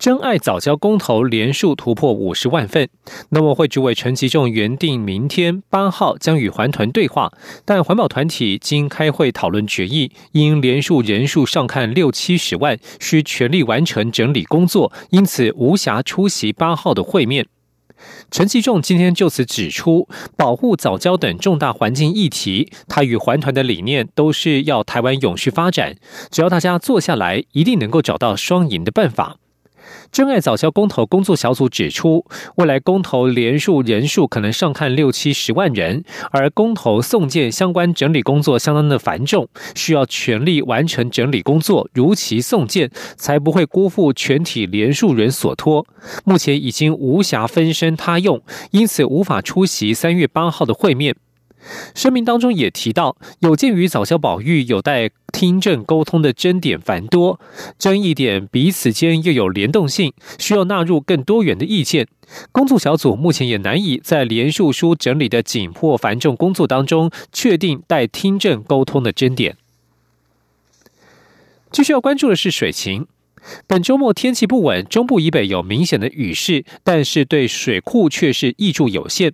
[0.00, 2.88] 真爱早教公投连数突破五十万份，
[3.28, 7.30] 农委会主委陈吉仲原定明天八号将与环团对话，
[7.66, 17.46] 但环保团体经开会讨论决议，因连数人数上看六七十万，需全力完成整理工作，因此无暇出席八号的会面。
[18.30, 25.96] 陈其仲今天就此指出，保护早教等重大环境议题，他与环团的理念都是要台湾永续发展，
[26.30, 29.36] 只要大家坐下来，一定能够找到双赢的办法。
[30.12, 32.24] 真爱早教公投工作小组指出，
[32.56, 36.02] 未来公投连数人数可能上看六七十万人，
[36.32, 45.86] 而公投送件相关整理工作相当的繁重，需要全力完成整理工作，如期送件，才不会辜负全体连数人所托。
[46.24, 51.14] 目前已经无暇分身他用，因此无法出席三月八号的会面。
[51.94, 57.38] 声明当中也提到，有鉴于早教保育有待听证沟通的争点繁多，
[57.78, 62.06] 争议点彼此间又有联动性，需要纳入更多元的意见。
[62.52, 69.56] 工作小组目前也难以在连述书整理的紧迫繁重工作当中，确定待听证沟通的争点。
[71.70, 73.06] 继续要关注的是水情。
[73.66, 79.32] 本周末天气不稳，中部以北有明显的雨势，但是对水库却是益助有限。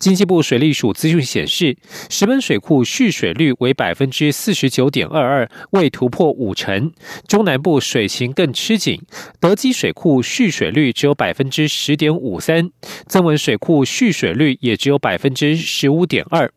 [0.00, 1.76] 经济部水利署资讯显示，
[2.08, 6.92] 石门水库蓄水率为百分之四十九点二二，未突破五成。
[7.28, 9.00] 中南部水情更吃紧，
[9.38, 12.70] 德基水库蓄水率只有百分之十点五三，
[13.06, 16.52] 增文水库蓄水率也只有百分之十五点二。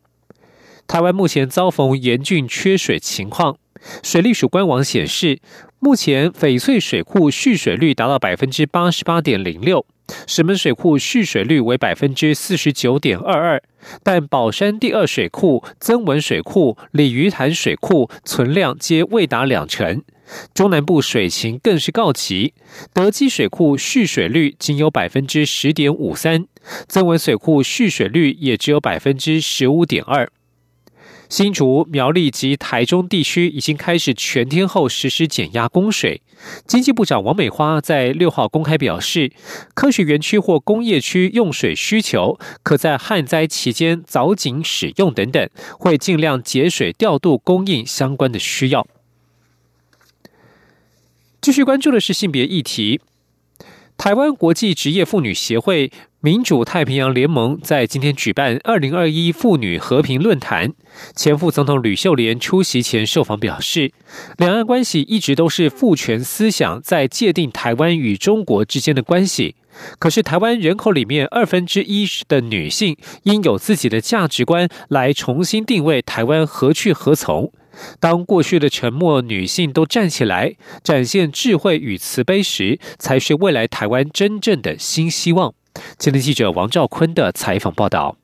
[0.88, 3.58] 台湾目前遭逢严峻缺水情况，
[4.02, 5.40] 水利署官网显示。
[5.84, 9.86] 目前翡翠水库蓄水率达到百分之八十八点零六，
[10.26, 13.64] 石门水库蓄水率为百分之四十九点二二，
[14.02, 20.02] 但宝山第二水库、增文水库、鲤鱼潭水库存量皆未达两成。
[20.54, 22.54] 中南部水情更是告急，
[22.94, 26.46] 德基水库蓄水率仅有百分之十点五三，
[26.88, 30.32] 增文水库蓄水率也只有百分之十五点二。
[31.30, 36.22] 新竹、苗栗及台中地区已经开始全天候实施减压供水。
[36.68, 39.32] 经济部长王美花在六号公开表示，
[39.74, 48.86] 科学园区或工业区用水需求可在旱灾期间早井使用等等，会尽量节水调度供应相关的需要。
[51.42, 53.02] 继续关注的是性别议题，
[53.98, 55.92] 台湾国际职业妇女协会。
[56.26, 60.72] 民主太平洋联盟在今天举办二零二一妇女和平论坛，
[61.14, 63.92] 前副总统吕秀莲出席前受访表示，
[64.38, 69.58] 两岸关系一直都是父权思想在界定台湾与中国之间的关系。
[70.00, 77.52] 可是台湾人口里面二分之一的女性应有自己的价值观来重新定位台湾何去何从。
[78.00, 85.54] 当过去的沉默女性都站起来，展现智慧与慈悲时，才是未来台湾真正的新希望。
[85.98, 88.16] 今天记者王兆坤的采访报道：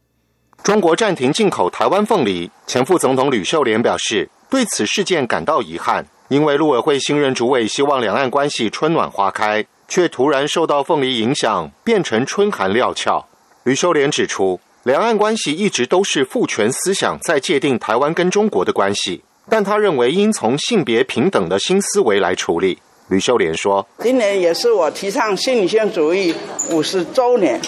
[0.63, 13.27] 中国暂停进口台湾凤梨，前副总统吕秀莲表示对此事件感到遗憾，因为陆委会新任主委希望两岸关系春暖花开，却突然受到凤梨影响，变成春寒料峭。
[13.63, 22.77] 吕秀莲指出，两岸关系一直都是父权思想在界定台湾跟中国的关系，但他认为应从性别平等的新思维来处理。
[23.07, 26.33] 吕秀莲说：“今年也是我提倡新女性主义
[26.69, 27.59] 五十周年，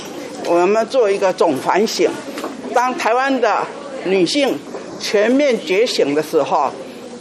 [0.46, 2.10] 我们做一个总反省。
[2.76, 3.66] 当台湾的
[4.06, 4.58] 女性
[5.00, 6.72] 全面觉醒的时候，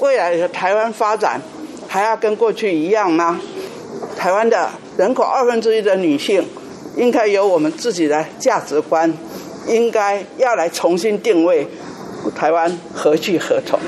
[0.01, 1.41] 未来的台湾发展
[1.89, 3.41] 还要跟过去一样吗？
[4.17, 4.69] 台湾的
[4.99, 6.45] 人口二分之一的女性，
[6.97, 9.11] 应该有我们自己的价值观，
[9.67, 11.67] 应该要来重新定位
[12.37, 13.81] 台湾何去何从，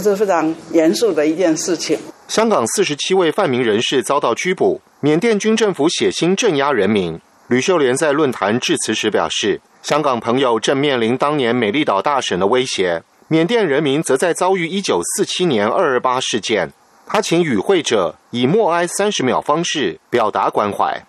[0.00, 1.98] 这是非常严肃的一件事情。”
[2.28, 7.18] 香港四十七位泛民人士遭到拘捕，缅甸军政府血腥镇压人民。
[7.48, 16.72] 吕秀莲在论坛致辞时表示，香港朋友正面临当年美丽岛大审的威胁，缅甸人民则在遭遇一九四七年二二八事件。
[17.06, 21.00] 他请与会者以默哀三十秒方式表达关怀。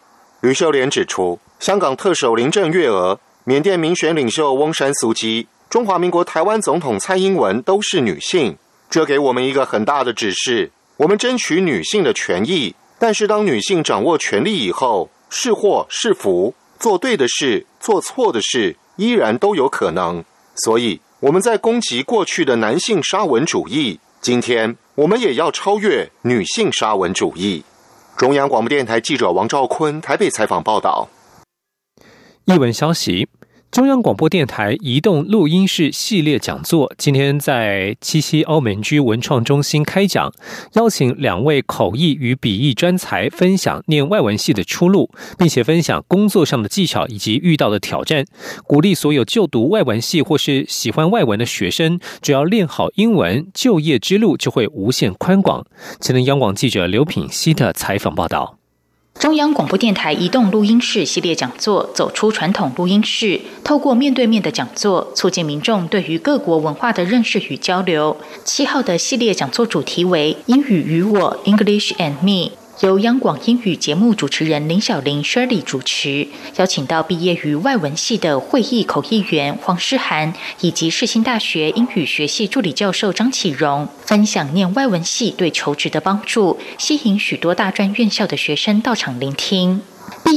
[0.42, 8.56] 吕秀莲指出，香港特首林郑月娥、缅甸民选领袖翁山苏基、中华民国台湾总统蔡英文都是女性，
[8.90, 10.72] 这给我们一个很大的指示。
[10.98, 20.24] 我们争取女性的权益，但是当女性掌握权力以后，是祸是福，做对的事，做错的事，依然都有可能。
[20.56, 27.64] 所以，我们在攻击过去的男性沙文主义，今天我们也要超越女性沙文主义。
[28.18, 31.08] 中央广播电台记者王兆坤台北采访报道。
[32.46, 33.28] 译文消息。
[33.70, 40.34] 中央广播电台移动录音室系列讲座今天在七夕澳门居文创中心开讲，
[40.74, 48.26] 邀请两位口译与笔译专才分享念外文系的出路，并且分享工作上的技巧以及遇到的挑战，
[48.66, 55.64] 鼓励所有就读外文系或是喜欢外文的学生，只要练好英文，就业之路就会无限宽广。
[56.00, 58.57] 前天央广记者刘品希的采访报道。
[59.28, 68.16] 中央广播电台移动录音室系列讲座，走出传统录音室，透过面对面的讲座，促进民众对于各国文化的认识与交流。
[68.46, 72.54] 七号的系列讲座主题为“英语与我 ”（English and Me）。
[72.82, 76.28] 由央广英语节目主持人林小玲 Shirley 主持，
[76.58, 80.32] 邀请到毕业于外文系的会议口译员黄诗涵，
[80.62, 89.82] 以及世新大学英语学系助理教授张启荣，分享念外文系对求职的帮助，吸引许多大专院校的学生到场聆听。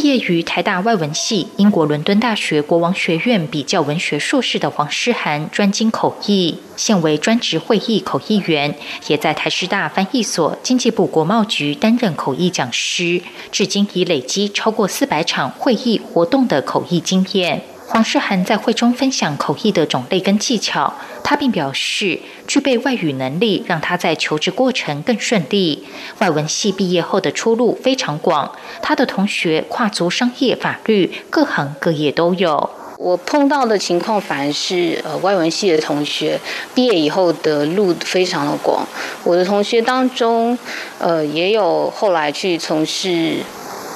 [0.00, 8.74] 毕业于台大外文系、英国伦敦大学国王学院比较文学硕士的黄诗涵，专精口译，现为专职会议口译员，
[9.08, 13.20] 也在台师大翻译所、经济部国贸局担任口译讲师，
[13.52, 17.62] 至今已累积超过四百场会议活动的口译经验。
[17.92, 20.94] 黄世涵在会中分享口译的种类跟技巧，
[21.24, 25.88] 他并表示，具备外语能力让他在求职过程更顺利。
[26.20, 32.70] 外文系毕业后的出路非常广，他的同学跨足商业、法律，各行各业都有。
[32.96, 36.38] 我碰到的情况反而是，呃，外文系的同学
[36.72, 38.86] 毕业以后的路非常的广。
[39.24, 40.56] 我的同学当中，
[41.00, 43.38] 呃，也有后来去从事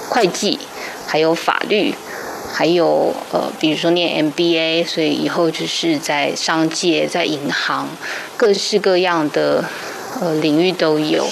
[0.08, 0.58] 会计，
[1.06, 1.94] 还有法律。
[2.56, 7.88] 还有呃，比如说念 MBA，所以以后就是在商界、在银行，
[8.36, 9.64] 各式各样的
[10.20, 11.26] 呃领域都有。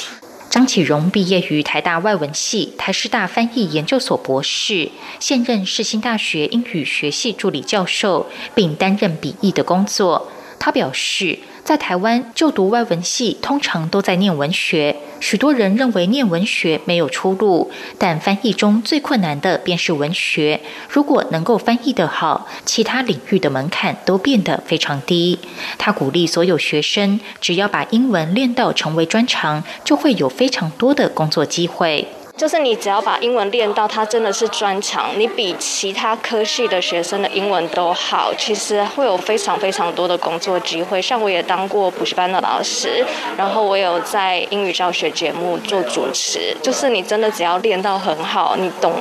[0.50, 4.90] 张启荣毕业于台大外文系、台师大翻译研究所博士，
[5.20, 10.28] 现任世新大学英语学系助理教授，并担任笔译的工作。
[10.58, 11.38] 他表示。
[11.64, 14.96] 在台湾就读外文系，通常都在念文学。
[15.20, 20.60] 许多人认为念文学没有出路，但翻译中最困难的便是文学。
[20.88, 25.38] 如果能够翻译得好，其他领域的门槛都变得非常低。
[25.78, 32.08] 他鼓励所有学生，只要把英文练到成为专长，就会有非常多的工作机会。
[32.42, 41.00] 就是你只要把英文练到它真的是专长，你比其他科系的学生的英文都好，其实会有非常非常多的工作机会。
[41.00, 43.06] 像我也当过补习班的老师，
[43.36, 46.52] 然后我有在英语教学节目做主持。
[46.60, 48.92] 就是你真的只要练到很好，你懂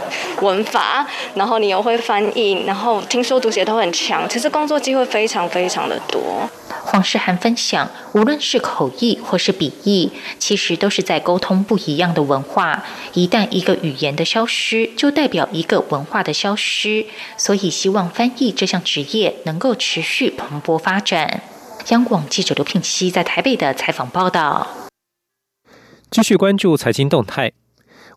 [0.42, 1.04] 文法，
[1.34, 6.48] 然后你又会翻译，然后听说读写都很强，其实工作机会非常非常的多。
[6.92, 12.84] 黄世涵分享，无论是口译或是笔译，其实都是在沟通不一样的文化。
[13.14, 17.06] 一旦一个语言的消失，就代表一个文化的消失。
[17.38, 21.42] 所以，希望翻译这项职业能够持续蓬勃发展。
[21.88, 24.68] 央广记者刘聘熙在台北的采访报道。
[26.10, 27.54] 继续关注财经动态。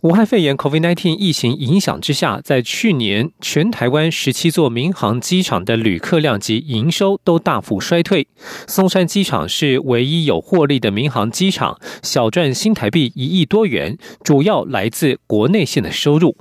[0.05, 8.29] 武汉肺炎 （COVID-19） 疫情影响之下，在去年全台湾十七座民航机场的旅客量及营收都大幅衰退。
[8.67, 16.37] 松山机场是唯一有获利的民航机场，小赚新台币一亿多元，主要来自国内线的收入。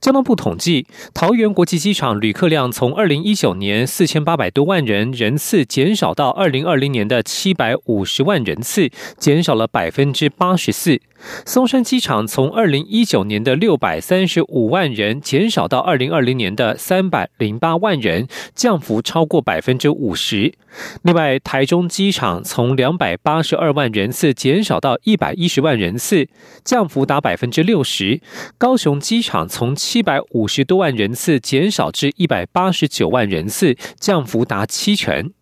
[0.00, 11.00] 交通部统计，桃园国际机场旅客量从二零一九年四千八百多万人人次减少到二零二零年的七百五十万人次，减少了百分之八十四。
[11.44, 20.54] 松山机场从二零一九年的六百三十五万人减少到二零二零年的三百零八万人，降幅超过百分之五十。
[21.02, 26.28] 另外，台中机场从两百八十二万人次减少到一百一十万人次，
[26.64, 28.20] 降幅达百分之六十。
[28.56, 35.32] 高雄机场从七百五十多万人次减少至一百八十九万人次，降幅达七成。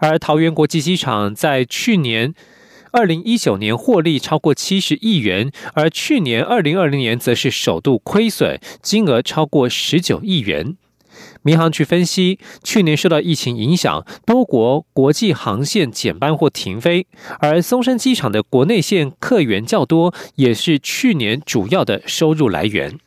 [0.00, 2.34] 而桃园国际机场在去年。
[2.92, 10.76] 二零一九年获利超过七十亿元，而去年二零二零年则是首度亏损，金额超过十九亿元。
[11.42, 17.06] 民航局分析，去年受到疫情影响，多国国际航线减班或停飞，
[17.38, 22.98] 而松山机场的国内线客源较多，也是去年主要的收入来源。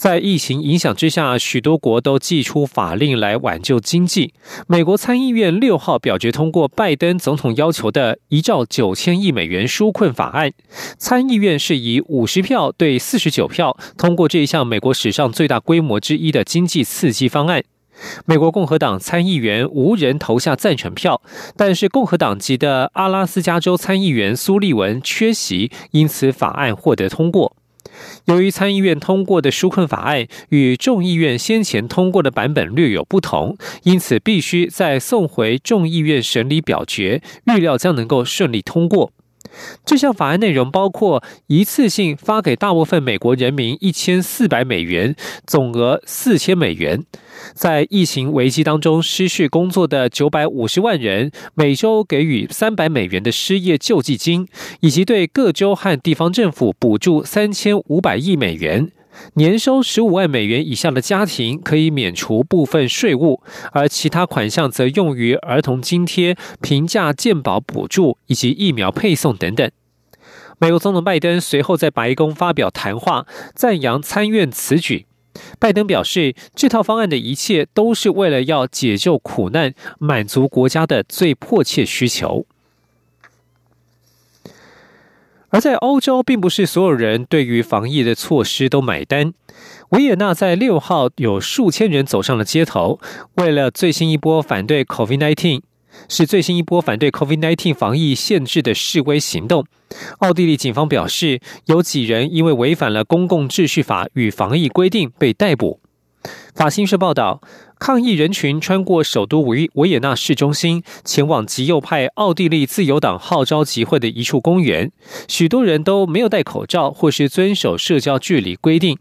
[0.00, 4.32] 在疫情影响之下，许多国都寄出法令来挽救经济。
[4.66, 10.54] 美国参议院六号表决通过拜登总统要求的一兆九千亿美元纾困法案。
[10.96, 17.62] 参议院是以五十票对四十九票通过这一项美国史上最大规模之一的经济刺激方案。
[18.24, 21.20] 美国共和党参议员无人投下赞成票，
[21.58, 27.54] 但是共和党籍的阿拉斯加州参议员苏利文缺席，因此法案获得通过。
[28.26, 39.12] 由于参议院通过的纾困法案与众议院先前通过的版本略有不同，因此必须再送回众议院审理表决，预料将能够顺利通过。
[39.84, 45.14] 这项法案内容包括一次性发给大部分美国人民一千四百美元，
[45.46, 47.00] 总额四千美元；
[47.54, 54.46] 在疫情危机当中失去工作的九百五十万人，每周给予三百美元的失业救济金，
[54.80, 58.90] 以及对各州和地方政府补助三千五百亿美元。
[59.34, 69.70] 年收十五万美元以下的家庭可以免除部分税务，而其他款项则用于儿童津贴、平价健保补助以及疫苗配送等等。
[70.58, 75.06] 美国总统拜登随后在白宫发表谈话，赞扬参院此举。
[75.58, 82.46] 拜登表示，这套方案的一切都是为了要解救苦难，满足国家的最迫切需求。
[85.50, 89.32] 而在欧洲，并不是所有人对于防疫的措施都买单。
[89.90, 92.98] 维也纳在六号有数千人走上了街头，
[93.34, 95.62] 为了最新一波反对 COVID-19，
[96.08, 99.66] 是最新一波反对 COVID-19 防疫限制的示威行动。
[100.18, 105.80] 奥地利警方表示，有几人因为违反了公共秩序法与防疫规定被逮捕。
[106.54, 107.40] 法新社报道。
[107.80, 114.92] 抗议人群穿过首都维维也纳市中心，前往极右派奥地利自由党号召集会的一处公园。
[115.26, 118.98] 许多人都没有戴口罩，或是遵守社交距离规定。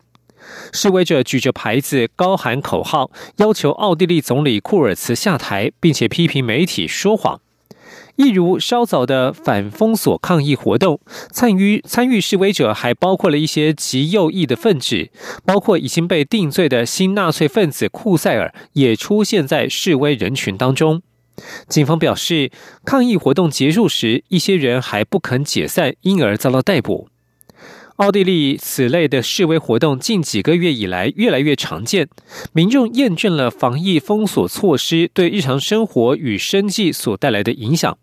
[0.71, 7.41] 示威者举着牌子，高喊口号，要求奥地利总理库尔茨下台，并且批评媒体说谎。
[8.19, 10.99] 一如稍早的反封锁抗议活动，
[11.31, 15.09] 参与参与示威者还包括了一些极右翼的分子，
[15.45, 21.01] 包括已经被定罪的新纳粹分子库塞尔也出现在示威人群当中。
[21.69, 22.51] 警方表示，
[22.83, 27.07] 抗议活动结束时，一些人还不肯解散，因而遭到逮捕。
[27.95, 32.09] 奥地利此类的示威活动近几个月以来越来越常见，
[32.51, 37.97] 民众厌倦了防疫封锁措施对日常生活与生计所带来的影响。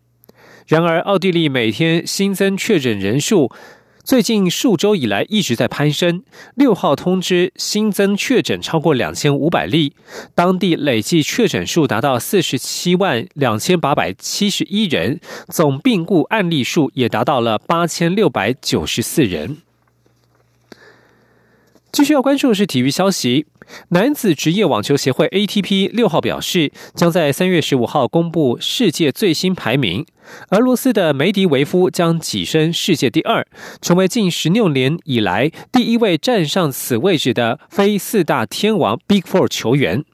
[0.66, 3.52] 然而，奥地利每天新增确诊人数
[4.02, 6.24] 最近数周以来一直在攀升。
[6.56, 9.94] 六号通知新增确诊超过两千五百例，
[10.34, 19.58] 当地累计确诊数达到四十七万两千八百七十一人，总病故案例数也达到了八千六百九十四人。
[21.96, 23.46] 继续要关注的是体育消息。
[23.88, 30.04] 男子职业网球协会 ATP 六号表示，将在三月十五号公布世界最新排名。
[30.50, 33.46] 俄罗斯的梅迪维夫将跻身世界第二，
[33.80, 40.04] 成为近十六年以来第一位站上此位置的非四大天王 Big Four 球员。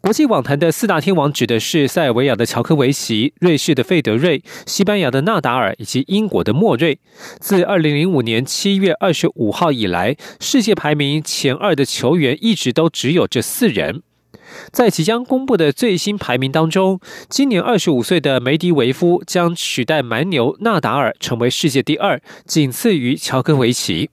[0.00, 6.98] 国际网坛的四大天王指的是塞尔维亚的乔科维奇、瑞士的费德瑞、西班牙的纳达尔以及英国的莫瑞。
[7.40, 14.02] 自二零零五年七月二十五号以来，世界排名前二的球员一直都只有这四人。
[14.70, 24.10] 在即将公布的最新排名当中，今年二十五岁的梅迪维夫将取代蛮牛纳达尔成为世界第二，仅次于乔科维奇。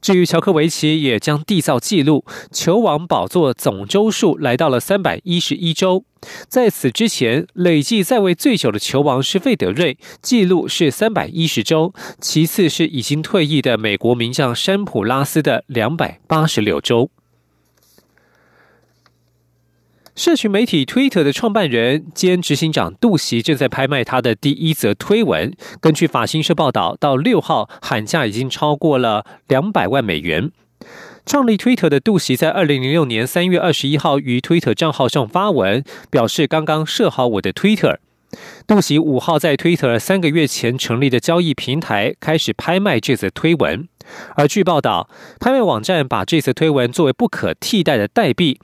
[0.00, 6.04] 至于乔科维奇，也将缔造纪录，球王宝座总周数来到了三百一十一周。
[6.48, 17.10] 在此之前，累计在位最久的球王是费德瑞，纪录是三百一十周，其次是已经退役的美国名将山普拉斯的两百八十六周。
[20.14, 25.50] 社群媒体 Twitter 的创办人兼执行长杜袭正在拍卖他的第一则推文。
[25.80, 30.50] 根据法新社报道，到六号喊价已经超过了两百万美元。
[31.24, 37.96] 创立 Twitter 的杜袭在二零零六年三月二十一号于 Twitter 账号上发文，表示刚刚设好我的 Twitter。
[38.66, 43.88] 杜袭五号在 Twitter 三个月前成立的交易平台开始拍卖这则推文，
[44.36, 45.08] 而据报道，
[45.40, 48.60] 拍卖网站把这则推文作为不可替代的代币。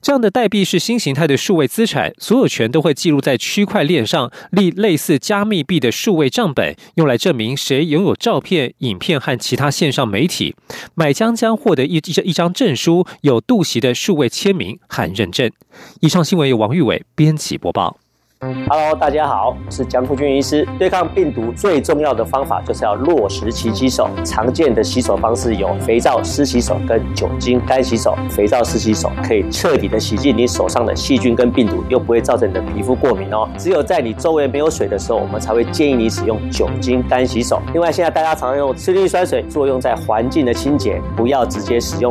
[0.00, 10.54] 这样的代币是新形态的数位资产，所有权都会记录在区块链上，立类似加密币的数位账本，用来证明谁拥有照片、影片和其他线上媒体。
[10.94, 15.50] 买家将获得一一一张证书，有杜袭的数位签名和认证。
[16.00, 17.98] 以上新闻由王玉伟编辑播报。
[18.38, 20.68] Hello，大家好，我是江富军医师。
[20.78, 24.10] 对抗病毒最重要的方法就是要落实勤洗手。
[24.26, 28.14] 常见的洗手方式有肥皂湿洗手跟酒精干洗手。
[28.28, 33.48] 肥皂湿洗手可以彻底的洗净你手上的细菌跟病毒，又不会造成你的皮肤过敏哦。
[33.56, 37.62] 只有在你周围没有水的时候，我们才会建议你使用酒精干洗手。
[37.72, 42.04] 另外，现在大家常用次氯酸水，作用在环境的清洁，不要直接使用